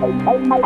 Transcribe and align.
Bye. 0.00 0.57